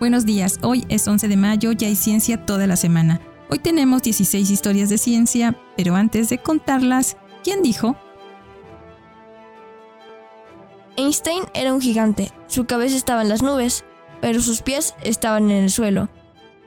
Buenos 0.00 0.24
días, 0.24 0.58
hoy 0.62 0.86
es 0.88 1.06
11 1.06 1.28
de 1.28 1.36
mayo 1.36 1.72
y 1.78 1.84
hay 1.84 1.94
ciencia 1.94 2.46
toda 2.46 2.66
la 2.66 2.76
semana. 2.76 3.20
Hoy 3.50 3.58
tenemos 3.58 4.00
16 4.00 4.48
historias 4.48 4.88
de 4.88 4.96
ciencia, 4.96 5.54
pero 5.76 5.94
antes 5.94 6.30
de 6.30 6.38
contarlas, 6.38 7.18
¿quién 7.44 7.62
dijo? 7.62 7.98
Einstein 10.96 11.42
era 11.52 11.74
un 11.74 11.82
gigante, 11.82 12.32
su 12.46 12.64
cabeza 12.64 12.96
estaba 12.96 13.20
en 13.20 13.28
las 13.28 13.42
nubes, 13.42 13.84
pero 14.22 14.40
sus 14.40 14.62
pies 14.62 14.94
estaban 15.02 15.50
en 15.50 15.64
el 15.64 15.70
suelo. 15.70 16.08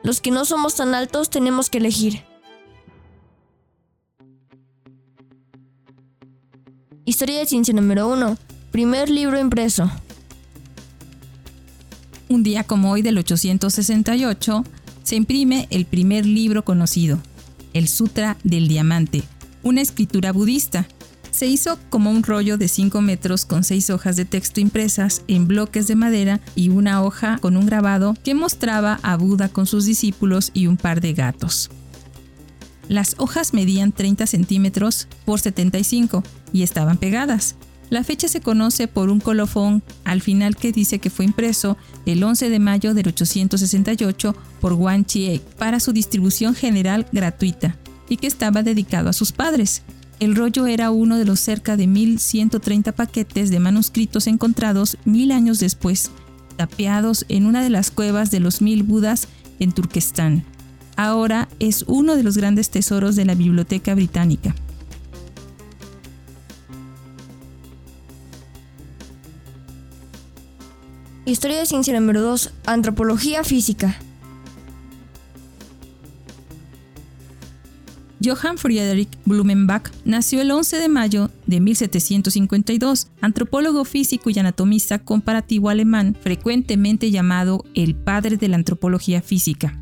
Los 0.04 0.22
que 0.22 0.30
no 0.30 0.46
somos 0.46 0.76
tan 0.76 0.94
altos 0.94 1.32
tenemos 1.32 1.72
que 1.72 1.80
elegir. 1.80 2.24
Historia 7.04 7.40
de 7.40 7.48
ciencia 7.48 7.74
número 7.74 8.10
1. 8.10 8.38
Primer 8.72 9.10
libro 9.10 9.40
impreso. 9.40 9.90
Un 12.34 12.42
día 12.42 12.64
como 12.64 12.90
hoy 12.90 13.04
del 13.04 13.20
868, 13.20 14.64
se 15.04 15.16
imprime 15.16 15.68
el 15.70 15.86
primer 15.86 16.26
libro 16.26 16.66
conocido, 16.66 17.20
el 17.74 17.88
Sutra 17.88 18.38
del 18.44 18.68
Diamante, 18.68 19.22
una 19.62 19.82
escritura 19.82 20.32
budista. 20.32 20.88
Se 21.30 21.46
hizo 21.46 21.78
como 21.92 22.10
un 22.10 22.24
rollo 22.24 22.58
de 22.58 22.70
5 22.70 23.02
metros 23.02 23.46
con 23.46 23.64
6 23.64 23.92
hojas 23.92 24.16
de 24.16 24.26
texto 24.26 24.60
impresas 24.60 25.22
en 25.28 25.48
bloques 25.48 25.86
de 25.86 25.94
madera 25.94 26.42
y 26.56 26.70
una 26.70 27.04
hoja 27.04 27.38
con 27.38 27.56
un 27.56 27.68
grabado 27.68 28.16
que 28.24 28.34
mostraba 28.34 29.00
a 29.04 29.16
Buda 29.16 29.50
con 29.50 29.68
sus 29.68 29.86
discípulos 29.86 30.50
y 30.56 30.66
un 30.66 30.78
par 30.78 31.02
de 31.02 31.14
gatos. 31.14 31.70
Las 32.90 33.14
hojas 33.20 33.54
medían 33.54 33.92
30 33.92 34.26
centímetros 34.26 35.08
por 35.24 35.40
75 35.40 36.24
y 36.52 36.64
estaban 36.64 36.98
pegadas. 36.98 37.58
La 37.94 38.04
fecha 38.04 38.28
se 38.28 38.42
conoce 38.42 38.88
por 38.88 39.12
un 39.12 39.20
colofón 39.20 39.84
al 40.04 40.20
final 40.22 40.56
que 40.56 40.72
dice 40.72 40.98
que 40.98 41.12
fue 41.12 41.26
impreso 41.26 41.78
el 42.08 42.24
11 42.24 42.50
de 42.50 42.58
mayo 42.58 42.96
del 42.96 43.10
868 43.10 44.36
por 44.60 44.74
Wang 44.74 45.06
Chie 45.06 45.42
para 45.60 45.80
su 45.80 45.94
distribución 45.94 46.56
general 46.56 47.06
gratuita 47.12 47.78
y 48.10 48.18
que 48.18 48.26
estaba 48.26 48.64
dedicado 48.64 49.10
a 49.10 49.14
sus 49.14 49.32
padres. 49.32 49.84
El 50.20 50.36
rollo 50.36 50.66
era 50.66 50.90
uno 50.90 51.20
de 51.20 51.26
los 51.26 51.40
cerca 51.40 51.78
de 51.78 51.86
1130 51.86 52.94
paquetes 52.94 53.52
de 53.52 53.60
manuscritos 53.60 54.26
encontrados 54.26 54.98
mil 55.06 55.32
años 55.32 55.60
después, 55.60 56.10
tapeados 56.58 57.26
en 57.30 57.46
una 57.46 57.62
de 57.62 57.70
las 57.70 57.92
cuevas 57.92 58.32
de 58.32 58.40
los 58.40 58.64
mil 58.64 58.82
Budas 58.82 59.28
en 59.60 59.72
Turquestán. 59.72 60.44
Ahora 60.96 61.48
es 61.60 61.86
uno 61.88 62.16
de 62.16 62.24
los 62.24 62.38
grandes 62.38 62.72
tesoros 62.72 63.16
de 63.16 63.26
la 63.26 63.36
Biblioteca 63.36 63.94
Británica. 63.94 64.56
Historia 71.26 71.58
de 71.58 71.66
ciencia 71.66 71.98
número 71.98 72.22
2. 72.22 72.54
Antropología 72.66 73.46
física. 73.46 73.98
Johann 78.22 78.58
Friedrich 78.58 79.08
Blumenbach 79.24 79.90
nació 80.04 80.42
el 80.42 80.52
11 80.52 80.80
de 80.80 80.90
mayo 80.90 81.32
de 81.48 81.62
1752, 81.62 83.08
antropólogo 83.22 83.86
físico 83.86 84.30
y 84.30 84.40
anatomista 84.40 85.00
comparativo 85.00 85.70
alemán, 85.70 86.18
frecuentemente 86.20 87.10
llamado 87.10 87.64
el 87.74 87.96
padre 87.96 88.36
de 88.36 88.50
la 88.50 88.58
antropología 88.58 89.22
física, 89.22 89.80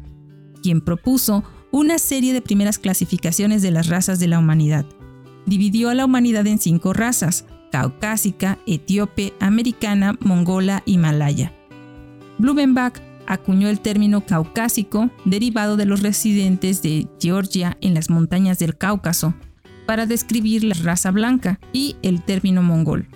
quien 0.61 0.79
propuso 0.81 1.43
una 1.71 1.97
serie 1.97 2.33
de 2.33 2.41
primeras 2.43 2.77
clasificaciones 2.77 3.63
de 3.63 3.71
las 3.71 3.87
razas 3.87 4.19
de 4.19 4.27
la 4.27 4.37
humanidad. 4.37 4.85
Dividió 5.47 5.89
a 5.89 5.95
la 5.95 6.05
humanidad 6.05 6.45
en 6.45 6.59
cinco 6.59 6.93
razas, 6.93 7.45
caucásica, 7.71 8.59
etíope, 8.67 9.33
americana, 9.39 10.15
mongola 10.19 10.83
y 10.85 10.97
malaya. 10.97 11.53
Blumenbach 12.37 13.01
acuñó 13.27 13.69
el 13.69 13.79
término 13.79 14.25
caucásico, 14.25 15.09
derivado 15.25 15.77
de 15.77 15.85
los 15.85 16.01
residentes 16.01 16.81
de 16.81 17.07
Georgia 17.19 17.77
en 17.81 17.93
las 17.93 18.09
montañas 18.09 18.59
del 18.59 18.77
Cáucaso, 18.77 19.33
para 19.85 20.05
describir 20.05 20.63
la 20.63 20.75
raza 20.75 21.11
blanca, 21.11 21.59
y 21.73 21.95
el 22.01 22.23
término 22.23 22.61
mongol. 22.61 23.07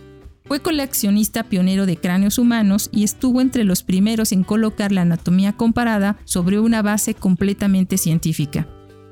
Fue 0.45 0.61
coleccionista 0.61 1.43
pionero 1.43 1.85
de 1.85 1.97
cráneos 1.97 2.37
humanos 2.37 2.89
y 2.91 3.03
estuvo 3.03 3.41
entre 3.41 3.63
los 3.63 3.81
primeros 3.81 4.31
en 4.31 4.43
colocar 4.43 4.91
la 4.91 5.01
anatomía 5.01 5.53
comparada 5.53 6.17
sobre 6.23 6.59
una 6.59 6.83
base 6.83 7.15
completamente 7.15 7.97
científica. 7.97 8.67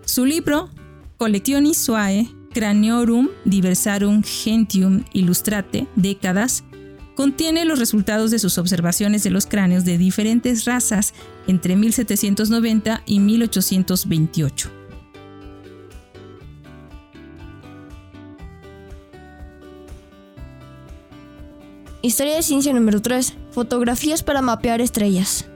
Su 0.05 0.25
libro, 0.25 0.69
Collectionis 1.17 1.77
Suae, 1.77 2.27
Craniorum 2.53 3.29
Diversarum 3.45 4.23
Gentium 4.23 5.03
Illustrate, 5.11 5.87
décadas, 5.95 6.63
contiene 7.15 7.65
los 7.65 7.79
resultados 7.79 8.31
de 8.31 8.39
sus 8.39 8.57
observaciones 8.57 9.23
de 9.23 9.31
los 9.31 9.47
cráneos 9.47 9.85
de 9.85 9.97
diferentes 9.97 10.65
razas 10.65 11.13
entre 11.47 11.75
1790 11.75 13.01
y 13.05 13.19
1828. 13.19 14.69
Historia 22.01 22.35
de 22.35 22.43
ciencia 22.43 22.73
número 22.73 23.01
3. 23.01 23.33
Fotografías 23.51 24.23
para 24.23 24.41
mapear 24.41 24.81
estrellas. 24.81 25.47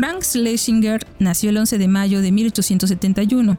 Frank 0.00 0.22
Schlesinger 0.22 1.06
nació 1.18 1.50
el 1.50 1.58
11 1.58 1.76
de 1.76 1.86
mayo 1.86 2.22
de 2.22 2.32
1871, 2.32 3.58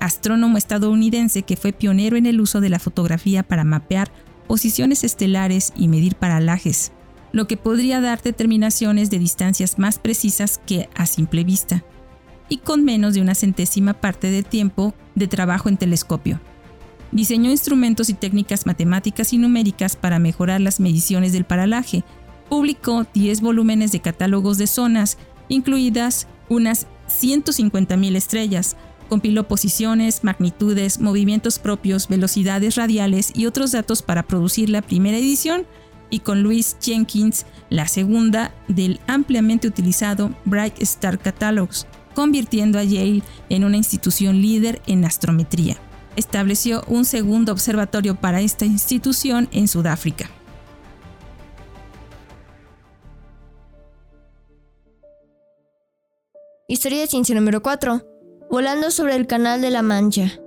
astrónomo 0.00 0.56
estadounidense 0.56 1.42
que 1.42 1.58
fue 1.58 1.74
pionero 1.74 2.16
en 2.16 2.24
el 2.24 2.40
uso 2.40 2.62
de 2.62 2.70
la 2.70 2.78
fotografía 2.78 3.42
para 3.42 3.62
mapear 3.62 4.10
posiciones 4.46 5.04
estelares 5.04 5.70
y 5.76 5.88
medir 5.88 6.14
paralajes, 6.14 6.92
lo 7.32 7.46
que 7.46 7.58
podría 7.58 8.00
dar 8.00 8.22
determinaciones 8.22 9.10
de 9.10 9.18
distancias 9.18 9.78
más 9.78 9.98
precisas 9.98 10.62
que 10.64 10.88
a 10.94 11.04
simple 11.04 11.44
vista, 11.44 11.84
y 12.48 12.56
con 12.56 12.86
menos 12.86 13.12
de 13.12 13.20
una 13.20 13.34
centésima 13.34 13.92
parte 13.92 14.30
de 14.30 14.42
tiempo 14.42 14.94
de 15.14 15.26
trabajo 15.26 15.68
en 15.68 15.76
telescopio. 15.76 16.40
Diseñó 17.10 17.50
instrumentos 17.50 18.08
y 18.08 18.14
técnicas 18.14 18.64
matemáticas 18.64 19.34
y 19.34 19.36
numéricas 19.36 19.96
para 19.96 20.18
mejorar 20.18 20.62
las 20.62 20.80
mediciones 20.80 21.34
del 21.34 21.44
paralaje, 21.44 22.02
publicó 22.48 23.06
10 23.12 23.42
volúmenes 23.42 23.92
de 23.92 24.00
catálogos 24.00 24.56
de 24.56 24.66
zonas 24.66 25.18
incluidas 25.52 26.26
unas 26.48 26.86
150.000 27.08 28.16
estrellas. 28.16 28.76
Compiló 29.08 29.46
posiciones, 29.46 30.24
magnitudes, 30.24 30.98
movimientos 30.98 31.58
propios, 31.58 32.08
velocidades 32.08 32.76
radiales 32.76 33.32
y 33.34 33.46
otros 33.46 33.72
datos 33.72 34.02
para 34.02 34.22
producir 34.22 34.70
la 34.70 34.82
primera 34.82 35.18
edición 35.18 35.66
y 36.08 36.20
con 36.20 36.42
Louis 36.42 36.76
Jenkins 36.80 37.46
la 37.68 37.88
segunda 37.88 38.54
del 38.68 39.00
ampliamente 39.06 39.68
utilizado 39.68 40.34
Bright 40.44 40.80
Star 40.82 41.18
Catalogs, 41.18 41.86
convirtiendo 42.14 42.78
a 42.78 42.84
Yale 42.84 43.22
en 43.48 43.64
una 43.64 43.76
institución 43.76 44.40
líder 44.40 44.80
en 44.86 45.04
astrometría. 45.04 45.76
Estableció 46.16 46.84
un 46.86 47.04
segundo 47.04 47.52
observatorio 47.52 48.14
para 48.14 48.42
esta 48.42 48.66
institución 48.66 49.48
en 49.52 49.68
Sudáfrica. 49.68 50.30
Historia 56.72 57.00
de 57.00 57.06
ciencia 57.06 57.34
número 57.34 57.60
4. 57.60 58.00
Volando 58.50 58.90
sobre 58.90 59.14
el 59.16 59.26
Canal 59.26 59.60
de 59.60 59.68
la 59.68 59.82
Mancha. 59.82 60.40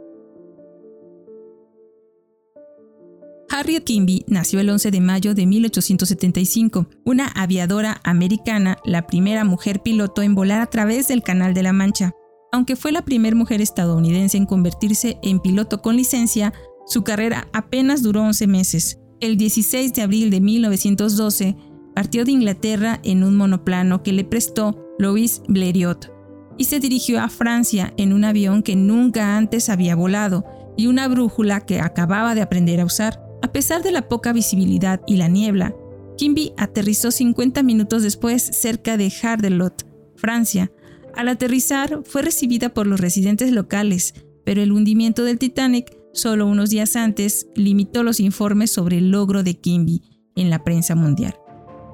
Harriet 3.47 3.84
Quimby 3.84 4.25
nació 4.28 4.59
el 4.59 4.72
11 4.72 4.90
de 4.90 5.02
mayo 5.02 5.36
de 5.36 5.45
1875, 5.45 6.88
una 7.04 7.27
aviadora 7.27 8.01
americana, 8.04 8.80
la 8.86 9.06
primera 9.06 9.44
mujer 9.44 9.83
piloto 9.83 10.24
en 10.24 10.33
volar 10.33 10.62
a 10.62 10.66
través 10.66 11.10
del 11.10 11.22
Canal 11.22 11.54
de 11.54 11.62
la 11.62 11.74
Mancha. 11.74 12.13
Aunque 12.51 12.75
fue 12.75 12.92
la 12.92 13.06
primera 13.06 13.36
mujer 13.36 13.62
estadounidense 13.62 14.36
en 14.36 14.48
convertirse 14.48 15.19
en 15.22 15.39
piloto 15.39 15.83
con 15.83 15.95
licencia, 15.95 16.54
su 16.88 17.04
carrera 17.04 17.50
apenas 17.54 18.01
duró 18.01 18.24
11 18.24 18.48
meses. 18.48 19.00
El 19.19 19.38
16 19.38 19.94
de 19.94 20.01
abril 20.01 20.31
de 20.31 20.42
1912, 20.42 21.56
partió 21.94 22.25
de 22.25 22.31
Inglaterra 22.31 23.00
en 23.04 23.24
un 23.24 23.38
monoplano 23.38 24.01
que 24.01 24.12
le 24.12 24.24
prestó 24.24 24.75
Louis 24.98 25.44
Blériot 25.48 26.14
y 26.57 26.66
se 26.66 26.80
dirigió 26.80 27.22
a 27.22 27.30
Francia 27.30 27.94
en 27.98 28.13
un 28.13 28.24
avión 28.24 28.63
que 28.63 28.75
nunca 28.75 29.38
antes 29.38 29.69
había 29.69 29.96
volado 29.96 30.46
y 30.78 30.88
una 30.88 31.07
brújula 31.07 31.62
que 31.66 31.80
acababa 31.80 32.36
de 32.36 32.42
aprender 32.42 32.80
a 32.80 32.86
usar. 32.86 33.22
A 33.42 33.52
pesar 33.52 33.84
de 33.84 33.92
la 33.92 34.07
poca 34.07 34.34
visibilidad 34.34 35.02
y 35.07 35.18
la 35.18 35.28
niebla, 35.28 35.75
Kimby 36.18 36.54
aterrizó 36.57 37.12
50 37.12 37.63
minutos 37.63 38.04
después 38.04 38.42
cerca 38.42 38.98
de 38.98 39.12
Hardelot, 39.22 39.86
Francia. 40.16 40.72
Al 41.16 41.30
aterrizar 41.30 42.02
fue 42.06 42.22
recibida 42.22 42.74
por 42.74 42.88
los 42.88 43.00
residentes 43.00 43.51
locales, 43.51 44.13
pero 44.44 44.62
el 44.62 44.72
hundimiento 44.72 45.24
del 45.24 45.40
Titanic, 45.40 45.98
solo 46.13 46.48
unos 46.48 46.69
días 46.69 46.96
antes, 46.96 47.48
limitó 47.56 48.04
los 48.04 48.19
informes 48.19 48.72
sobre 48.72 48.98
el 48.98 49.12
logro 49.12 49.44
de 49.44 49.56
Kimby 49.56 50.01
en 50.36 50.50
la 50.50 50.63
prensa 50.63 50.96
mundial. 50.96 51.36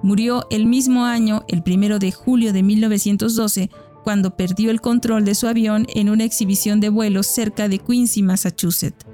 Murió 0.04 0.48
el 0.50 0.66
mismo 0.66 1.06
año, 1.06 1.46
el 1.48 1.64
1 1.66 2.00
de 2.00 2.12
julio 2.12 2.54
de 2.54 2.64
1912, 2.64 3.70
cuando 4.04 4.36
perdió 4.36 4.72
el 4.72 4.82
control 4.82 5.26
de 5.26 5.36
su 5.36 5.48
avión 5.48 5.86
en 5.94 6.10
una 6.10 6.24
exhibición 6.24 6.80
de 6.80 6.90
vuelos 6.90 7.28
cerca 7.28 7.68
de 7.68 7.80
Quincy, 7.80 8.24
Massachusetts. 8.24 9.06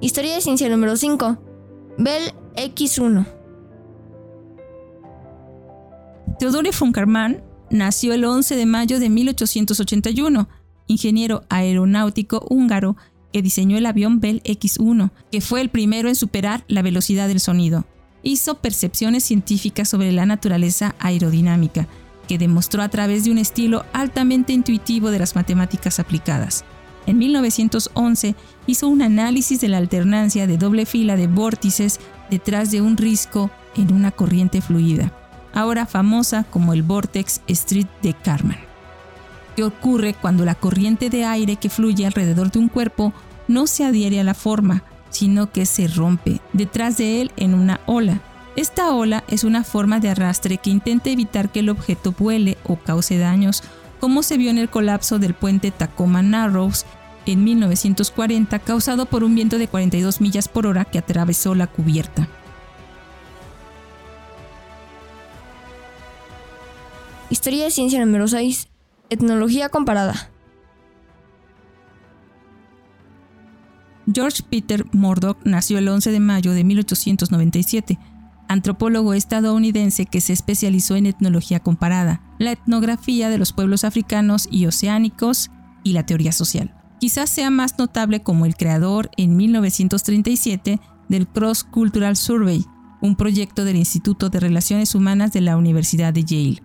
Historia 0.00 0.34
de 0.34 0.40
ciencia 0.40 0.68
número 0.68 0.96
5. 0.96 1.38
Bell 1.98 2.32
X1. 2.56 3.26
Theodore 6.38 6.70
von 6.78 6.90
Karman 6.90 7.42
nació 7.70 8.12
el 8.12 8.24
11 8.24 8.56
de 8.56 8.66
mayo 8.66 8.98
de 8.98 9.08
1881, 9.08 10.48
ingeniero 10.88 11.44
aeronáutico 11.48 12.44
húngaro 12.50 12.96
que 13.32 13.42
diseñó 13.42 13.78
el 13.78 13.86
avión 13.86 14.18
Bell 14.18 14.42
X1, 14.42 15.10
que 15.30 15.40
fue 15.40 15.60
el 15.60 15.70
primero 15.70 16.08
en 16.08 16.16
superar 16.16 16.64
la 16.66 16.82
velocidad 16.82 17.28
del 17.28 17.38
sonido. 17.38 17.84
Hizo 18.22 18.56
percepciones 18.56 19.24
científicas 19.24 19.88
sobre 19.88 20.12
la 20.12 20.26
naturaleza 20.26 20.94
aerodinámica, 20.98 21.88
que 22.28 22.38
demostró 22.38 22.82
a 22.82 22.88
través 22.88 23.24
de 23.24 23.30
un 23.30 23.38
estilo 23.38 23.84
altamente 23.92 24.52
intuitivo 24.52 25.10
de 25.10 25.18
las 25.18 25.34
matemáticas 25.34 25.98
aplicadas. 25.98 26.64
En 27.06 27.18
1911 27.18 28.36
hizo 28.66 28.88
un 28.88 29.02
análisis 29.02 29.60
de 29.60 29.68
la 29.68 29.78
alternancia 29.78 30.46
de 30.46 30.56
doble 30.56 30.86
fila 30.86 31.16
de 31.16 31.26
vórtices 31.26 31.98
detrás 32.30 32.70
de 32.70 32.80
un 32.80 32.96
risco 32.96 33.50
en 33.76 33.92
una 33.92 34.12
corriente 34.12 34.60
fluida, 34.60 35.12
ahora 35.52 35.86
famosa 35.86 36.44
como 36.44 36.72
el 36.72 36.82
Vortex 36.82 37.40
Street 37.48 37.88
de 38.02 38.14
Karman. 38.14 38.58
¿Qué 39.56 39.64
ocurre 39.64 40.14
cuando 40.14 40.44
la 40.44 40.54
corriente 40.54 41.10
de 41.10 41.24
aire 41.24 41.56
que 41.56 41.68
fluye 41.68 42.06
alrededor 42.06 42.50
de 42.50 42.58
un 42.58 42.68
cuerpo 42.68 43.12
no 43.48 43.66
se 43.66 43.84
adhiere 43.84 44.20
a 44.20 44.24
la 44.24 44.34
forma, 44.34 44.84
sino 45.12 45.52
que 45.52 45.64
se 45.66 45.86
rompe 45.86 46.40
detrás 46.52 46.96
de 46.96 47.20
él 47.20 47.30
en 47.36 47.54
una 47.54 47.80
ola? 47.86 48.20
Esta 48.56 48.92
ola 48.92 49.24
es 49.28 49.44
una 49.44 49.62
forma 49.62 50.00
de 50.00 50.10
arrastre 50.10 50.58
que 50.58 50.70
intenta 50.70 51.10
evitar 51.10 51.50
que 51.50 51.60
el 51.60 51.68
objeto 51.68 52.12
vuele 52.18 52.58
o 52.64 52.76
cause 52.76 53.16
daños, 53.16 53.62
como 54.00 54.22
se 54.22 54.36
vio 54.36 54.50
en 54.50 54.58
el 54.58 54.68
colapso 54.68 55.18
del 55.18 55.32
puente 55.32 55.70
Tacoma 55.70 56.22
Narrows 56.22 56.84
en 57.24 57.44
1940 57.44 58.58
causado 58.58 59.06
por 59.06 59.22
un 59.22 59.34
viento 59.34 59.58
de 59.58 59.68
42 59.68 60.20
millas 60.20 60.48
por 60.48 60.66
hora 60.66 60.84
que 60.84 60.98
atravesó 60.98 61.54
la 61.54 61.66
cubierta. 61.68 62.28
Historia 67.30 67.64
de 67.64 67.70
ciencia 67.70 68.04
número 68.04 68.28
6. 68.28 68.68
Etnología 69.08 69.68
comparada. 69.68 70.31
George 74.12 74.42
Peter 74.48 74.84
Murdoch 74.92 75.38
nació 75.44 75.78
el 75.78 75.88
11 75.88 76.10
de 76.10 76.20
mayo 76.20 76.52
de 76.52 76.64
1897, 76.64 77.98
antropólogo 78.48 79.14
estadounidense 79.14 80.06
que 80.06 80.20
se 80.20 80.32
especializó 80.32 80.96
en 80.96 81.06
etnología 81.06 81.60
comparada, 81.60 82.20
la 82.38 82.52
etnografía 82.52 83.28
de 83.30 83.38
los 83.38 83.52
pueblos 83.52 83.84
africanos 83.84 84.48
y 84.50 84.66
oceánicos 84.66 85.50
y 85.84 85.92
la 85.92 86.04
teoría 86.04 86.32
social. 86.32 86.74
Quizás 87.00 87.30
sea 87.30 87.50
más 87.50 87.78
notable 87.78 88.20
como 88.20 88.46
el 88.46 88.56
creador 88.56 89.10
en 89.16 89.36
1937 89.36 90.80
del 91.08 91.26
Cross 91.26 91.64
Cultural 91.64 92.16
Survey, 92.16 92.64
un 93.00 93.16
proyecto 93.16 93.64
del 93.64 93.76
Instituto 93.76 94.30
de 94.30 94.40
Relaciones 94.40 94.94
Humanas 94.94 95.32
de 95.32 95.40
la 95.40 95.56
Universidad 95.56 96.12
de 96.12 96.24
Yale. 96.24 96.62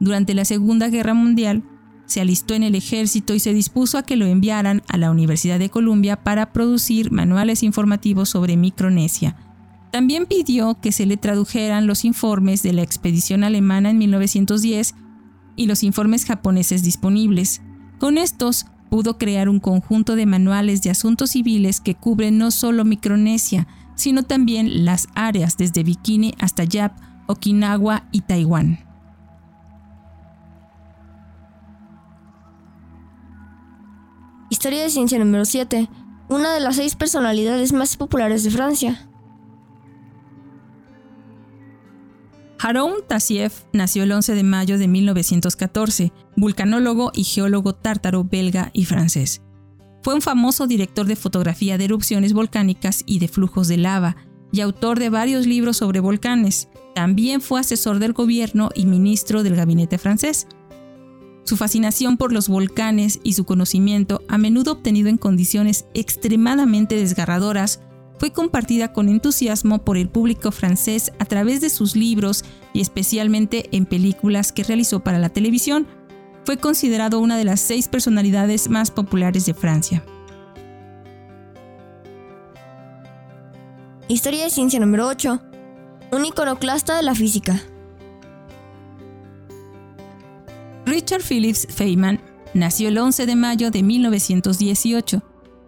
Durante 0.00 0.34
la 0.34 0.44
Segunda 0.44 0.88
Guerra 0.88 1.14
Mundial, 1.14 1.62
se 2.06 2.20
alistó 2.20 2.54
en 2.54 2.62
el 2.62 2.74
ejército 2.74 3.34
y 3.34 3.40
se 3.40 3.52
dispuso 3.52 3.98
a 3.98 4.02
que 4.02 4.16
lo 4.16 4.26
enviaran 4.26 4.82
a 4.88 4.96
la 4.96 5.10
Universidad 5.10 5.58
de 5.58 5.70
Columbia 5.70 6.16
para 6.16 6.52
producir 6.52 7.10
manuales 7.10 7.62
informativos 7.62 8.28
sobre 8.30 8.56
Micronesia. 8.56 9.36
También 9.90 10.26
pidió 10.26 10.78
que 10.80 10.92
se 10.92 11.06
le 11.06 11.16
tradujeran 11.16 11.86
los 11.86 12.04
informes 12.04 12.62
de 12.62 12.72
la 12.72 12.82
expedición 12.82 13.44
alemana 13.44 13.90
en 13.90 13.98
1910 13.98 14.94
y 15.56 15.66
los 15.66 15.82
informes 15.82 16.24
japoneses 16.24 16.82
disponibles. 16.82 17.62
Con 17.98 18.18
estos, 18.18 18.66
pudo 18.90 19.18
crear 19.18 19.48
un 19.48 19.58
conjunto 19.58 20.14
de 20.14 20.26
manuales 20.26 20.82
de 20.82 20.90
asuntos 20.90 21.30
civiles 21.30 21.80
que 21.80 21.94
cubren 21.94 22.38
no 22.38 22.50
solo 22.50 22.84
Micronesia, 22.84 23.66
sino 23.94 24.22
también 24.22 24.84
las 24.84 25.08
áreas 25.14 25.56
desde 25.56 25.82
Bikini 25.82 26.34
hasta 26.38 26.64
Yap, 26.64 26.92
Okinawa 27.26 28.04
y 28.12 28.20
Taiwán. 28.20 28.85
Historia 34.56 34.84
de 34.84 34.88
ciencia 34.88 35.18
número 35.18 35.44
7. 35.44 35.86
Una 36.30 36.54
de 36.54 36.60
las 36.60 36.76
seis 36.76 36.96
personalidades 36.96 37.74
más 37.74 37.98
populares 37.98 38.42
de 38.42 38.50
Francia. 38.50 39.06
Haroun 42.58 43.06
Tassieff 43.06 43.64
nació 43.74 44.04
el 44.04 44.12
11 44.12 44.34
de 44.34 44.42
mayo 44.44 44.78
de 44.78 44.88
1914, 44.88 46.10
vulcanólogo 46.36 47.12
y 47.14 47.24
geólogo 47.24 47.74
tártaro 47.74 48.24
belga 48.24 48.70
y 48.72 48.86
francés. 48.86 49.42
Fue 50.02 50.14
un 50.14 50.22
famoso 50.22 50.66
director 50.66 51.04
de 51.04 51.16
fotografía 51.16 51.76
de 51.76 51.84
erupciones 51.84 52.32
volcánicas 52.32 53.02
y 53.04 53.18
de 53.18 53.28
flujos 53.28 53.68
de 53.68 53.76
lava, 53.76 54.16
y 54.52 54.62
autor 54.62 54.98
de 54.98 55.10
varios 55.10 55.46
libros 55.46 55.76
sobre 55.76 56.00
volcanes. 56.00 56.70
También 56.94 57.42
fue 57.42 57.60
asesor 57.60 57.98
del 57.98 58.14
gobierno 58.14 58.70
y 58.74 58.86
ministro 58.86 59.42
del 59.42 59.54
gabinete 59.54 59.98
francés. 59.98 60.46
Su 61.46 61.56
fascinación 61.56 62.16
por 62.16 62.32
los 62.32 62.48
volcanes 62.48 63.20
y 63.22 63.34
su 63.34 63.44
conocimiento, 63.44 64.20
a 64.26 64.36
menudo 64.36 64.72
obtenido 64.72 65.08
en 65.08 65.16
condiciones 65.16 65.84
extremadamente 65.94 66.96
desgarradoras, 66.96 67.78
fue 68.18 68.32
compartida 68.32 68.92
con 68.92 69.08
entusiasmo 69.08 69.84
por 69.84 69.96
el 69.96 70.08
público 70.08 70.50
francés 70.50 71.12
a 71.20 71.24
través 71.24 71.60
de 71.60 71.70
sus 71.70 71.94
libros 71.94 72.44
y 72.72 72.80
especialmente 72.80 73.68
en 73.70 73.86
películas 73.86 74.50
que 74.50 74.64
realizó 74.64 75.04
para 75.04 75.20
la 75.20 75.28
televisión. 75.28 75.86
Fue 76.44 76.56
considerado 76.56 77.20
una 77.20 77.38
de 77.38 77.44
las 77.44 77.60
seis 77.60 77.86
personalidades 77.86 78.68
más 78.68 78.90
populares 78.90 79.46
de 79.46 79.54
Francia. 79.54 80.04
Historia 84.08 84.42
de 84.42 84.50
ciencia 84.50 84.80
número 84.80 85.06
8. 85.06 85.40
Un 86.10 86.24
iconoclasta 86.24 86.96
de 86.96 87.04
la 87.04 87.14
física. 87.14 87.62
Richard 91.06 91.22
Phillips 91.22 91.68
Feynman 91.70 92.20
nació 92.52 92.88
el 92.88 92.98
11 92.98 93.26
de 93.26 93.36
mayo 93.36 93.70
de 93.70 93.84
1918. 93.84 95.22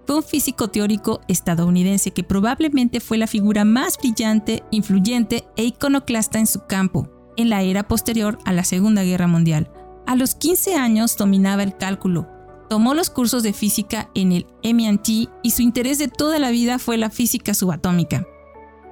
Fue 0.05 0.17
un 0.17 0.25
físico 0.25 0.67
teórico 0.67 1.20
estadounidense 1.29 2.10
que 2.10 2.24
probablemente 2.24 2.98
fue 2.98 3.19
la 3.19 3.29
figura 3.29 3.65
más 3.65 3.98
brillante, 3.98 4.65
influyente 4.72 5.44
e 5.56 5.63
iconoclasta 5.63 6.41
en 6.41 6.48
su 6.48 6.67
campo, 6.67 7.08
en 7.36 7.51
la 7.51 7.63
era 7.63 7.86
posterior 7.86 8.36
a 8.46 8.53
la 8.53 8.65
Segunda 8.65 9.05
Guerra 9.05 9.29
Mundial. 9.29 9.70
A 10.08 10.17
los 10.17 10.34
15 10.34 10.74
años 10.74 11.17
dominaba 11.17 11.63
el 11.63 11.77
cálculo, 11.77 12.27
tomó 12.69 12.94
los 12.94 13.08
cursos 13.08 13.44
de 13.44 13.53
física 13.53 14.10
en 14.17 14.32
el 14.32 14.46
MIT 14.65 15.31
y 15.44 15.51
su 15.53 15.63
interés 15.63 15.98
de 16.01 16.08
toda 16.08 16.41
la 16.41 16.51
vida 16.51 16.81
fue 16.81 16.96
la 16.96 17.10
física 17.10 17.55
subatómica. 17.55 18.27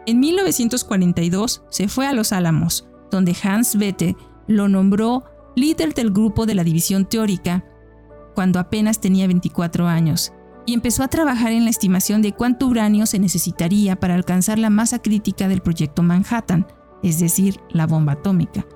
En 0.07 0.21
1942 0.21 1.65
se 1.71 1.89
fue 1.89 2.07
a 2.07 2.13
Los 2.13 2.31
Álamos, 2.31 2.87
donde 3.11 3.35
Hans 3.43 3.75
Bethe 3.75 4.15
lo 4.47 4.69
nombró 4.69 5.25
líder 5.57 5.95
del 5.95 6.13
grupo 6.13 6.47
de 6.47 6.55
la 6.55 6.63
división 6.63 7.07
teórica, 7.07 7.65
cuando 8.35 8.61
apenas 8.61 9.01
tenía 9.01 9.27
24 9.27 9.89
años, 9.89 10.33
y 10.67 10.75
empezó 10.75 11.03
a 11.03 11.09
trabajar 11.09 11.53
en 11.53 11.65
la 11.65 11.71
estimación 11.71 12.23
de 12.23 12.33
cuánto 12.33 12.67
uranio 12.67 13.07
se 13.07 13.19
necesitaría 13.19 13.97
para 13.97 14.15
alcanzar 14.15 14.59
la 14.59 14.71
masa 14.71 15.01
crítica 15.01 15.49
del 15.49 15.63
proyecto 15.63 16.03
Manhattan, 16.03 16.67
es 17.03 17.19
decir, 17.19 17.59
la 17.71 17.87
bomba 17.87 18.13
atómica. 18.13 18.67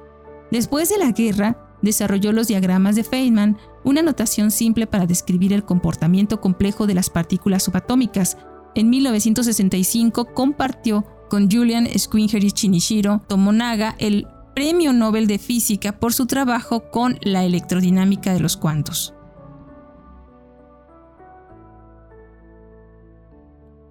Después 0.51 0.89
de 0.89 0.99
la 0.99 1.13
guerra, 1.13 1.77
desarrolló 1.83 2.33
los 2.33 2.49
diagramas 2.49 2.97
de 2.97 3.05
Feynman, 3.05 3.59
una 3.85 4.03
notación 4.03 4.51
simple 4.51 4.87
para 4.87 5.07
describir 5.07 5.53
el 5.53 5.65
comportamiento 5.65 6.41
complejo 6.41 6.87
de 6.87 6.95
las 6.95 7.11
partículas 7.11 7.63
subatómicas. 7.65 8.39
En 8.75 8.89
1965 8.89 10.27
compartió 10.33 11.05
con 11.29 11.51
Julian 11.51 11.87
Squinger 11.87 12.43
y 12.43 12.49
Shinichiro 12.49 13.23
Tomonaga 13.29 13.95
el 13.99 14.27
Premio 14.61 14.93
Nobel 14.93 15.27
de 15.27 15.39
Física 15.39 15.99
por 15.99 16.13
su 16.13 16.27
trabajo 16.27 16.91
con 16.91 17.19
la 17.23 17.47
electrodinámica 17.47 18.35
de 18.35 18.41
los 18.41 18.59
cuantos. 18.59 19.15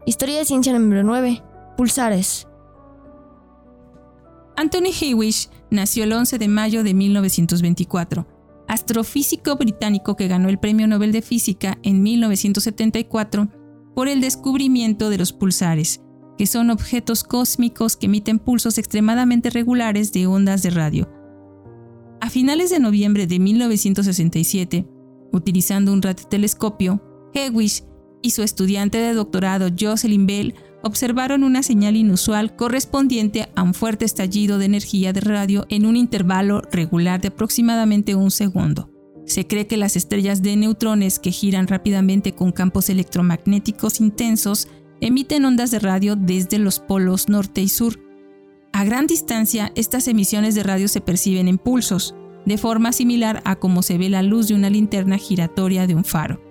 Historia 0.05 0.37
de 0.37 0.45
ciencia 0.45 0.71
número 0.71 1.01
9. 1.01 1.41
Pulsares. 1.75 2.47
Anthony 4.57 4.91
Hewish 5.01 5.49
nació 5.71 6.03
el 6.03 6.13
11 6.13 6.37
de 6.37 6.47
mayo 6.47 6.83
de 6.83 6.93
1924, 6.93 8.27
astrofísico 8.67 9.55
británico 9.55 10.15
que 10.15 10.27
ganó 10.27 10.49
el 10.49 10.59
Premio 10.59 10.85
Nobel 10.85 11.11
de 11.11 11.23
Física 11.23 11.79
en 11.81 12.03
1974 12.03 13.47
por 13.95 14.07
el 14.07 14.21
descubrimiento 14.21 15.09
de 15.09 15.17
los 15.17 15.33
pulsares, 15.33 16.03
que 16.39 16.47
son 16.47 16.69
objetos 16.69 17.25
cósmicos 17.25 17.97
que 17.97 18.05
emiten 18.05 18.39
pulsos 18.39 18.77
extremadamente 18.77 19.49
regulares 19.49 20.13
de 20.13 20.25
ondas 20.25 20.63
de 20.63 20.69
radio. 20.69 21.09
A 22.21 22.29
finales 22.29 22.69
de 22.69 22.79
noviembre 22.79 23.27
de 23.27 23.39
1967, 23.39 24.87
utilizando 25.33 25.91
un 25.91 26.01
radiotelescopio, 26.01 27.03
Hewish 27.33 27.83
y 28.21 28.29
su 28.31 28.41
estudiante 28.41 28.99
de 28.99 29.13
doctorado 29.15 29.67
Jocelyn 29.77 30.27
Bell 30.27 30.55
observaron 30.81 31.43
una 31.43 31.61
señal 31.61 31.97
inusual 31.97 32.55
correspondiente 32.55 33.49
a 33.57 33.61
un 33.61 33.73
fuerte 33.73 34.05
estallido 34.05 34.59
de 34.59 34.65
energía 34.65 35.11
de 35.11 35.19
radio 35.19 35.65
en 35.67 35.85
un 35.85 35.97
intervalo 35.97 36.61
regular 36.71 37.19
de 37.19 37.27
aproximadamente 37.27 38.15
un 38.15 38.31
segundo. 38.31 38.89
Se 39.25 39.45
cree 39.45 39.67
que 39.67 39.75
las 39.75 39.97
estrellas 39.97 40.41
de 40.41 40.55
neutrones 40.55 41.19
que 41.19 41.31
giran 41.31 41.67
rápidamente 41.67 42.33
con 42.33 42.53
campos 42.53 42.89
electromagnéticos 42.89 43.99
intensos 43.99 44.69
emiten 45.01 45.45
ondas 45.45 45.71
de 45.71 45.79
radio 45.79 46.15
desde 46.15 46.59
los 46.59 46.79
polos 46.79 47.29
norte 47.29 47.61
y 47.61 47.69
sur. 47.69 47.99
A 48.73 48.83
gran 48.83 49.07
distancia, 49.07 49.71
estas 49.75 50.07
emisiones 50.07 50.55
de 50.55 50.63
radio 50.63 50.87
se 50.87 51.01
perciben 51.01 51.47
en 51.47 51.57
pulsos, 51.57 52.15
de 52.45 52.57
forma 52.57 52.91
similar 52.91 53.41
a 53.45 53.55
como 53.55 53.81
se 53.81 53.97
ve 53.97 54.09
la 54.09 54.21
luz 54.21 54.47
de 54.47 54.55
una 54.55 54.69
linterna 54.69 55.17
giratoria 55.17 55.87
de 55.87 55.95
un 55.95 56.03
faro. 56.05 56.41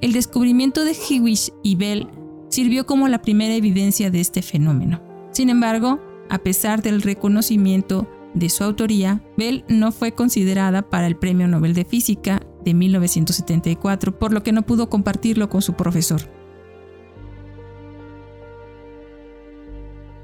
El 0.00 0.12
descubrimiento 0.12 0.84
de 0.84 0.92
Hewish 0.92 1.52
y 1.62 1.76
Bell 1.76 2.08
sirvió 2.48 2.86
como 2.86 3.08
la 3.08 3.22
primera 3.22 3.54
evidencia 3.54 4.10
de 4.10 4.20
este 4.20 4.42
fenómeno. 4.42 5.02
Sin 5.32 5.50
embargo, 5.50 6.00
a 6.28 6.38
pesar 6.38 6.82
del 6.82 7.02
reconocimiento 7.02 8.08
de 8.34 8.48
su 8.48 8.64
autoría, 8.64 9.22
Bell 9.36 9.64
no 9.68 9.92
fue 9.92 10.12
considerada 10.12 10.82
para 10.82 11.06
el 11.06 11.16
Premio 11.16 11.48
Nobel 11.48 11.74
de 11.74 11.84
Física 11.84 12.40
de 12.64 12.74
1974, 12.74 14.18
por 14.18 14.32
lo 14.32 14.42
que 14.42 14.52
no 14.52 14.62
pudo 14.62 14.88
compartirlo 14.88 15.48
con 15.48 15.62
su 15.62 15.74
profesor. 15.74 16.39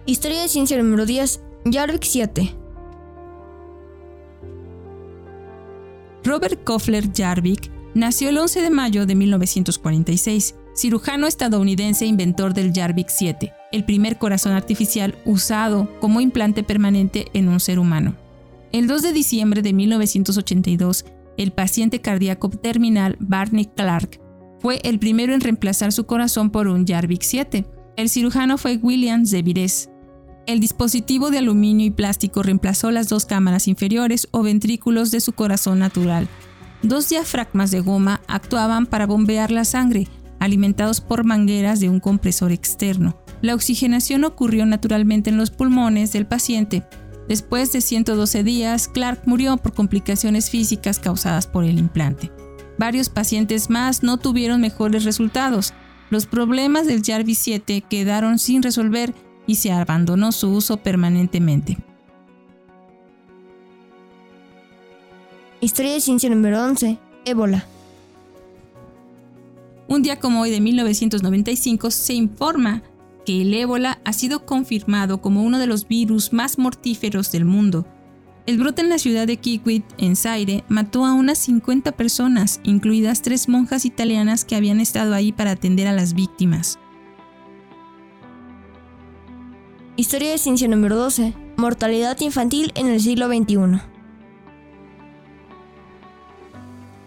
Historia 0.08 0.42
de 0.42 0.46
ciencia 0.46 0.80
número 0.80 1.04
10, 1.04 1.40
Jarvik 1.68 2.04
7. 2.04 2.54
Robert 6.22 6.62
Koffler 6.62 7.10
Jarvik 7.12 7.72
nació 7.92 8.28
el 8.28 8.38
11 8.38 8.62
de 8.62 8.70
mayo 8.70 9.04
de 9.04 9.16
1946, 9.16 10.54
cirujano 10.76 11.26
estadounidense 11.26 12.04
e 12.04 12.08
inventor 12.08 12.54
del 12.54 12.72
Jarvik 12.72 13.08
7, 13.08 13.52
el 13.72 13.84
primer 13.84 14.16
corazón 14.16 14.52
artificial 14.52 15.16
usado 15.24 15.90
como 15.98 16.20
implante 16.20 16.62
permanente 16.62 17.26
en 17.32 17.48
un 17.48 17.58
ser 17.58 17.80
humano. 17.80 18.14
El 18.70 18.86
2 18.86 19.02
de 19.02 19.12
diciembre 19.12 19.60
de 19.60 19.72
1982, 19.72 21.04
el 21.36 21.50
paciente 21.50 22.00
cardíaco 22.00 22.48
terminal 22.50 23.16
Barney 23.18 23.64
Clark 23.74 24.20
fue 24.60 24.78
el 24.84 25.00
primero 25.00 25.34
en 25.34 25.40
reemplazar 25.40 25.90
su 25.90 26.06
corazón 26.06 26.50
por 26.50 26.68
un 26.68 26.86
Jarvik 26.86 27.22
7. 27.22 27.66
El 27.96 28.08
cirujano 28.08 28.56
fue 28.56 28.76
William 28.76 29.26
Zevires. 29.26 29.90
El 30.46 30.60
dispositivo 30.60 31.30
de 31.30 31.38
aluminio 31.38 31.84
y 31.84 31.90
plástico 31.90 32.44
reemplazó 32.44 32.92
las 32.92 33.08
dos 33.08 33.26
cámaras 33.26 33.66
inferiores 33.66 34.28
o 34.30 34.44
ventrículos 34.44 35.10
de 35.10 35.20
su 35.20 35.32
corazón 35.32 35.80
natural. 35.80 36.28
Dos 36.82 37.08
diafragmas 37.08 37.72
de 37.72 37.80
goma 37.80 38.20
actuaban 38.28 38.86
para 38.86 39.08
bombear 39.08 39.50
la 39.50 39.64
sangre, 39.64 40.06
alimentados 40.38 41.00
por 41.00 41.24
mangueras 41.24 41.80
de 41.80 41.88
un 41.88 41.98
compresor 41.98 42.52
externo. 42.52 43.20
La 43.42 43.56
oxigenación 43.56 44.22
ocurrió 44.22 44.66
naturalmente 44.66 45.30
en 45.30 45.36
los 45.36 45.50
pulmones 45.50 46.12
del 46.12 46.26
paciente. 46.26 46.84
Después 47.28 47.72
de 47.72 47.80
112 47.80 48.44
días, 48.44 48.86
Clark 48.86 49.22
murió 49.26 49.56
por 49.56 49.74
complicaciones 49.74 50.48
físicas 50.48 51.00
causadas 51.00 51.48
por 51.48 51.64
el 51.64 51.76
implante. 51.76 52.30
Varios 52.78 53.08
pacientes 53.08 53.68
más 53.68 54.04
no 54.04 54.18
tuvieron 54.18 54.60
mejores 54.60 55.02
resultados. 55.02 55.74
Los 56.08 56.26
problemas 56.26 56.86
del 56.86 57.02
Jarvis 57.04 57.38
7 57.38 57.82
quedaron 57.90 58.38
sin 58.38 58.62
resolver 58.62 59.12
y 59.46 59.56
se 59.56 59.72
abandonó 59.72 60.32
su 60.32 60.50
uso 60.50 60.76
permanentemente. 60.78 61.78
Historia 65.60 65.92
de 65.92 66.00
ciencia 66.00 66.28
número 66.28 66.62
11. 66.62 66.98
Ébola. 67.24 67.66
Un 69.88 70.02
día 70.02 70.18
como 70.18 70.40
hoy 70.40 70.50
de 70.50 70.60
1995 70.60 71.90
se 71.90 72.14
informa 72.14 72.82
que 73.24 73.42
el 73.42 73.54
ébola 73.54 73.98
ha 74.04 74.12
sido 74.12 74.44
confirmado 74.44 75.20
como 75.20 75.42
uno 75.42 75.58
de 75.58 75.66
los 75.66 75.88
virus 75.88 76.32
más 76.32 76.58
mortíferos 76.58 77.32
del 77.32 77.44
mundo. 77.44 77.86
El 78.46 78.58
brote 78.58 78.82
en 78.82 78.88
la 78.88 78.98
ciudad 78.98 79.26
de 79.26 79.38
Kikwit, 79.38 79.84
en 79.98 80.14
Zaire, 80.14 80.64
mató 80.68 81.04
a 81.04 81.14
unas 81.14 81.38
50 81.38 81.92
personas, 81.92 82.60
incluidas 82.62 83.22
tres 83.22 83.48
monjas 83.48 83.84
italianas 83.84 84.44
que 84.44 84.54
habían 84.54 84.80
estado 84.80 85.14
ahí 85.14 85.32
para 85.32 85.52
atender 85.52 85.88
a 85.88 85.92
las 85.92 86.14
víctimas. 86.14 86.78
Historia 89.98 90.30
de 90.30 90.36
ciencia 90.36 90.68
número 90.68 90.94
12. 90.94 91.32
Mortalidad 91.56 92.20
infantil 92.20 92.70
en 92.74 92.88
el 92.88 93.00
siglo 93.00 93.28
XXI. 93.28 93.80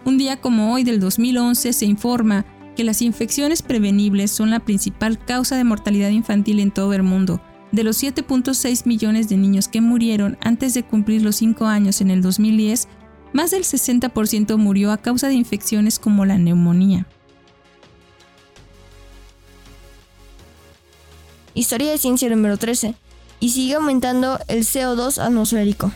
Un 0.04 0.18
día 0.18 0.40
como 0.40 0.74
hoy 0.74 0.82
del 0.82 0.98
2011 0.98 1.72
se 1.72 1.86
informa 1.86 2.44
que 2.74 2.82
las 2.82 3.00
infecciones 3.00 3.62
prevenibles 3.62 4.32
son 4.32 4.50
la 4.50 4.58
principal 4.58 5.24
causa 5.24 5.56
de 5.56 5.62
mortalidad 5.62 6.10
infantil 6.10 6.58
en 6.58 6.72
todo 6.72 6.92
el 6.92 7.04
mundo. 7.04 7.40
De 7.70 7.84
los 7.84 8.02
7.6 8.02 8.84
millones 8.86 9.28
de 9.28 9.36
niños 9.36 9.68
que 9.68 9.80
murieron 9.80 10.36
antes 10.40 10.74
de 10.74 10.82
cumplir 10.82 11.22
los 11.22 11.36
5 11.36 11.66
años 11.66 12.00
en 12.00 12.10
el 12.10 12.22
2010, 12.22 12.88
más 13.32 13.52
del 13.52 13.62
60% 13.62 14.56
murió 14.56 14.90
a 14.90 14.96
causa 14.98 15.28
de 15.28 15.34
infecciones 15.34 16.00
como 16.00 16.24
la 16.24 16.38
neumonía. 16.38 17.06
Historia 21.54 21.90
de 21.90 21.98
ciencia 21.98 22.28
número 22.28 22.56
13. 22.56 22.94
Y 23.40 23.50
sigue 23.50 23.74
aumentando 23.74 24.38
el 24.48 24.64
CO2 24.64 25.18
atmosférico. 25.18 25.92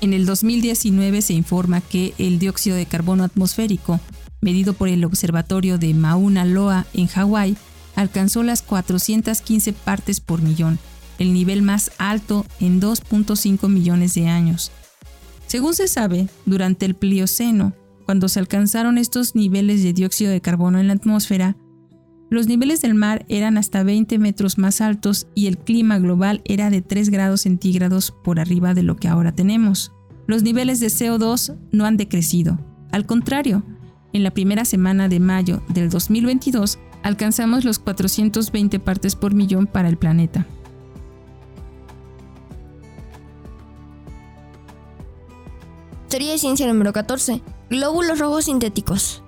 En 0.00 0.12
el 0.12 0.26
2019 0.26 1.22
se 1.22 1.32
informa 1.32 1.80
que 1.80 2.12
el 2.18 2.38
dióxido 2.38 2.76
de 2.76 2.84
carbono 2.84 3.24
atmosférico, 3.24 4.00
medido 4.42 4.74
por 4.74 4.88
el 4.88 5.04
Observatorio 5.04 5.78
de 5.78 5.94
Mauna 5.94 6.44
Loa 6.44 6.84
en 6.92 7.06
Hawái, 7.06 7.56
alcanzó 7.96 8.42
las 8.42 8.60
415 8.60 9.72
partes 9.72 10.20
por 10.20 10.42
millón, 10.42 10.78
el 11.18 11.32
nivel 11.32 11.62
más 11.62 11.90
alto 11.96 12.44
en 12.60 12.82
2.5 12.82 13.68
millones 13.68 14.12
de 14.14 14.28
años. 14.28 14.72
Según 15.46 15.74
se 15.74 15.88
sabe, 15.88 16.28
durante 16.44 16.84
el 16.84 16.94
Plioceno, 16.94 17.72
cuando 18.04 18.28
se 18.28 18.38
alcanzaron 18.38 18.98
estos 18.98 19.34
niveles 19.34 19.82
de 19.82 19.92
dióxido 19.92 20.30
de 20.30 20.40
carbono 20.40 20.78
en 20.78 20.88
la 20.88 20.94
atmósfera, 20.94 21.56
los 22.30 22.46
niveles 22.46 22.82
del 22.82 22.94
mar 22.94 23.24
eran 23.28 23.58
hasta 23.58 23.82
20 23.82 24.18
metros 24.18 24.58
más 24.58 24.80
altos 24.80 25.26
y 25.34 25.46
el 25.46 25.58
clima 25.58 25.98
global 25.98 26.42
era 26.44 26.70
de 26.70 26.82
3 26.82 27.10
grados 27.10 27.42
centígrados 27.42 28.12
por 28.24 28.40
arriba 28.40 28.74
de 28.74 28.82
lo 28.82 28.96
que 28.96 29.08
ahora 29.08 29.32
tenemos. 29.32 29.92
Los 30.26 30.42
niveles 30.42 30.80
de 30.80 30.88
CO2 30.88 31.56
no 31.70 31.84
han 31.84 31.96
decrecido. 31.96 32.58
Al 32.90 33.06
contrario, 33.06 33.62
en 34.12 34.22
la 34.22 34.30
primera 34.30 34.64
semana 34.64 35.08
de 35.08 35.20
mayo 35.20 35.62
del 35.68 35.90
2022 35.90 36.78
alcanzamos 37.02 37.64
los 37.64 37.78
420 37.78 38.80
partes 38.80 39.16
por 39.16 39.34
millón 39.34 39.66
para 39.66 39.88
el 39.88 39.98
planeta. 39.98 40.46
Teoría 46.08 46.32
de 46.32 46.38
ciencia 46.38 46.66
número 46.66 46.92
14. 46.92 47.42
Glóbulos 47.70 48.18
rojos 48.18 48.44
sintéticos. 48.44 49.22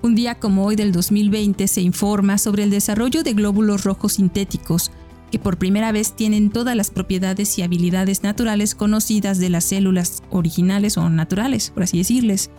Un 0.00 0.14
día 0.14 0.36
como 0.36 0.64
hoy 0.64 0.76
del 0.76 0.92
2020 0.92 1.66
se 1.66 1.80
informa 1.80 2.38
sobre 2.38 2.62
el 2.62 2.70
desarrollo 2.70 3.24
de 3.24 3.32
glóbulos 3.32 3.82
rojos 3.82 4.12
sintéticos, 4.14 4.92
que 5.32 5.40
por 5.40 5.58
primera 5.58 5.90
vez 5.90 6.12
tienen 6.12 6.50
todas 6.50 6.76
las 6.76 6.92
propiedades 6.92 7.58
y 7.58 7.62
habilidades 7.62 8.22
naturales 8.22 8.76
conocidas 8.76 9.40
de 9.40 9.50
las 9.50 9.64
células 9.64 10.22
originales 10.30 10.96
o 10.98 11.10
naturales, 11.10 11.70
por 11.70 11.82
así 11.82 11.98
decirles. 11.98 12.50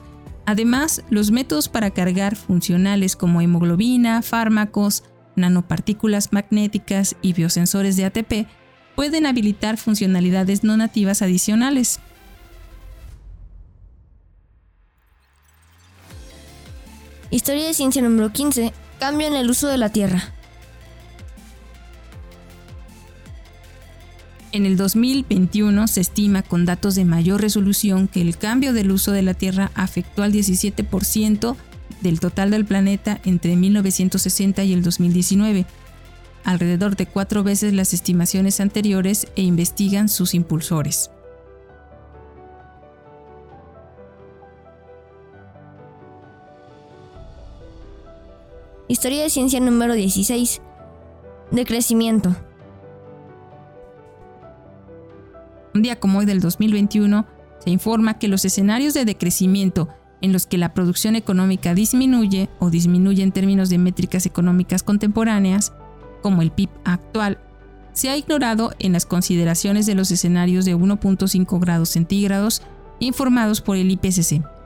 Además, 0.46 1.02
los 1.10 1.32
métodos 1.32 1.70
para 1.70 1.92
cargar 1.92 2.36
funcionales 2.36 3.16
como 3.16 3.40
hemoglobina, 3.40 4.22
fármacos, 4.22 5.06
nanopartículas 5.38 6.34
magnéticas 6.34 7.16
y 7.22 7.32
biosensores 7.32 7.96
de 7.96 8.04
ATP 8.04 8.48
pueden 8.98 9.26
habilitar 9.26 9.78
funcionalidades 9.78 10.66
no 10.66 10.76
nativas 10.76 11.22
adicionales. 11.22 12.02
Historia 17.38 17.68
de 17.68 17.76
ciencia 17.76 18.02
número 18.02 18.34
15. 18.34 18.74
Cambio 19.00 19.28
en 19.28 19.36
el 19.36 19.48
uso 19.48 19.68
de 19.68 19.78
la 19.78 19.90
Tierra. 19.90 20.34
En 24.52 24.66
el 24.66 24.76
2021 24.76 25.88
se 25.88 26.02
estima 26.02 26.42
con 26.42 26.66
datos 26.66 26.96
de 26.96 27.06
mayor 27.06 27.40
resolución 27.40 28.08
que 28.08 28.22
el 28.22 28.40
cambio 28.40 28.74
del 28.74 28.90
uso 28.90 29.12
de 29.12 29.22
la 29.22 29.36
Tierra 29.36 29.70
afectó 29.76 30.24
al 30.24 30.34
17% 30.34 31.56
del 32.02 32.20
total 32.20 32.50
del 32.50 32.66
planeta 32.66 33.22
entre 33.24 33.56
1960 33.56 34.64
y 34.64 34.74
el 34.74 34.82
2019, 34.82 35.68
alrededor 36.44 36.96
de 36.96 37.06
cuatro 37.06 37.44
veces 37.44 37.72
las 37.72 37.94
estimaciones 37.94 38.60
anteriores 38.60 39.28
e 39.36 39.44
investigan 39.44 40.10
sus 40.10 40.34
impulsores. 40.34 41.12
Historia 48.90 49.24
de 49.24 49.30
ciencia 49.30 49.60
número 49.60 49.96
16. 49.96 50.62
Decrecimiento. 51.52 52.34
Un 55.76 55.82
día 55.82 56.00
como 56.00 56.20
hoy 56.20 56.26
del 56.26 56.40
2021, 56.40 57.26
se 57.60 57.70
informa 57.70 58.18
que 58.18 58.30
los 58.30 58.46
escenarios 58.46 58.94
de 58.94 59.04
decrecimiento 59.04 59.90
en 60.22 60.32
los 60.32 60.46
que 60.46 60.58
la 60.58 60.74
producción 60.74 61.18
económica 61.18 61.74
disminuye 61.74 62.50
o 62.60 62.70
disminuye 62.70 63.24
en 63.24 63.34
términos 63.34 63.68
de 63.68 63.78
métricas 63.78 64.26
económicas 64.26 64.84
contemporáneas, 64.84 65.74
como 66.22 66.42
el 66.42 66.52
PIB 66.52 66.70
actual, 66.86 67.40
se 67.92 68.10
ha 68.10 68.16
ignorado 68.16 68.72
en 68.80 68.94
las 68.94 69.06
consideraciones 69.06 69.86
de 69.86 69.96
los 69.96 70.12
escenarios 70.12 70.64
de 70.64 70.78
1.5 70.78 71.60
grados 71.60 71.90
centígrados 71.90 72.62
informados 73.00 73.60
por 73.60 73.76
el 73.76 73.92
IPCC. 73.92 74.57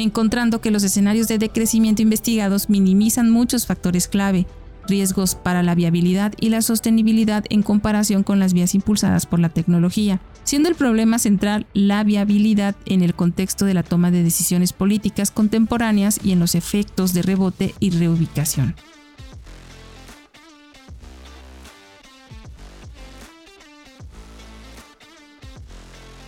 Encontrando 0.00 0.60
que 0.60 0.70
los 0.70 0.82
escenarios 0.82 1.28
de 1.28 1.38
decrecimiento 1.38 2.02
investigados 2.02 2.70
minimizan 2.70 3.30
muchos 3.30 3.66
factores 3.66 4.08
clave, 4.08 4.46
riesgos 4.88 5.34
para 5.34 5.62
la 5.62 5.74
viabilidad 5.74 6.32
y 6.40 6.48
la 6.48 6.62
sostenibilidad 6.62 7.44
en 7.50 7.62
comparación 7.62 8.22
con 8.22 8.38
las 8.38 8.54
vías 8.54 8.74
impulsadas 8.74 9.26
por 9.26 9.38
la 9.40 9.50
tecnología, 9.50 10.20
siendo 10.44 10.68
el 10.68 10.74
problema 10.74 11.18
central 11.18 11.66
la 11.74 12.02
viabilidad 12.02 12.74
en 12.86 13.02
el 13.02 13.14
contexto 13.14 13.66
de 13.66 13.74
la 13.74 13.82
toma 13.82 14.10
de 14.10 14.22
decisiones 14.22 14.72
políticas 14.72 15.30
contemporáneas 15.30 16.18
y 16.24 16.32
en 16.32 16.40
los 16.40 16.54
efectos 16.54 17.12
de 17.12 17.22
rebote 17.22 17.74
y 17.78 17.90
reubicación. 17.90 18.74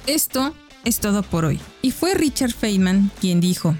Esto 0.07 0.53
es 0.85 1.01
todo 1.01 1.23
por 1.23 1.45
hoy. 1.45 1.61
Y 1.83 1.91
fue 1.91 2.15
Richard 2.15 2.53
Feynman 2.53 3.11
quien 3.21 3.41
dijo, 3.41 3.75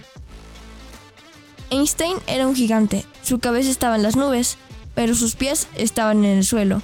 Einstein 1.71 2.17
era 2.27 2.47
un 2.47 2.55
gigante, 2.55 3.07
su 3.23 3.39
cabeza 3.39 3.71
estaba 3.71 3.97
en 3.97 4.03
las 4.03 4.17
nubes, 4.17 4.59
pero 4.95 5.15
sus 5.15 5.37
pies 5.37 5.69
estaban 5.75 6.25
en 6.25 6.39
el 6.39 6.45
suelo. 6.45 6.83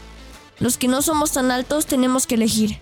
Los 0.61 0.79
que 0.79 0.89
no 0.89 1.03
somos 1.03 1.33
tan 1.33 1.51
altos 1.51 1.87
tenemos 1.87 2.27
que 2.27 2.37
elegir. 2.37 2.79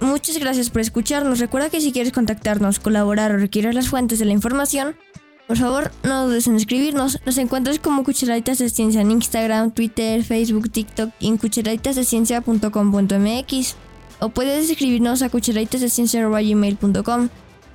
Muchas 0.00 0.36
gracias 0.38 0.68
por 0.68 0.80
escucharnos. 0.80 1.38
Recuerda 1.38 1.70
que 1.70 1.80
si 1.80 1.92
quieres 1.92 2.12
contactarnos, 2.12 2.80
colaborar 2.80 3.30
o 3.30 3.36
requieres 3.36 3.74
las 3.74 3.88
fuentes 3.88 4.18
de 4.18 4.24
la 4.24 4.32
información, 4.32 4.96
por 5.46 5.56
favor 5.56 5.90
no 6.02 6.26
dudes 6.26 6.46
en 6.46 6.56
escribirnos. 6.56 7.18
Nos 7.26 7.38
encuentras 7.38 7.78
como 7.78 8.04
Cucharaditas 8.04 8.58
de 8.58 8.68
Ciencia 8.68 9.00
en 9.00 9.10
Instagram, 9.10 9.70
Twitter, 9.72 10.22
Facebook, 10.24 10.70
TikTok 10.70 11.10
y 11.20 11.28
en 11.28 11.38
cucharaditasdeciencia.com.mx 11.38 13.76
o 14.20 14.28
puedes 14.28 14.70
escribirnos 14.70 15.22
a 15.22 15.28
cucharaditasdeciencia.gmail.com. 15.28 17.28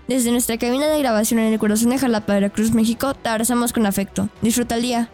Desde 0.07 0.31
nuestra 0.31 0.57
cabina 0.57 0.87
de 0.87 0.99
grabación 0.99 1.41
en 1.41 1.51
el 1.51 1.59
corazón 1.59 1.89
de 1.89 1.97
Jalapa, 1.97 2.33
Veracruz, 2.33 2.71
México, 2.71 3.13
te 3.13 3.27
abrazamos 3.27 3.73
con 3.73 3.85
afecto. 3.85 4.29
Disfruta 4.41 4.75
el 4.75 4.81
día. 4.81 5.09